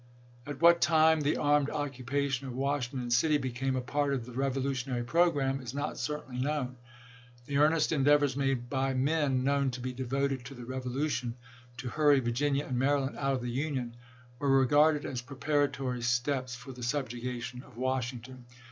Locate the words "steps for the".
16.01-16.81